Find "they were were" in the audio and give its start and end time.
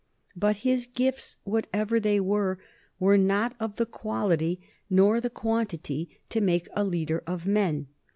1.99-3.19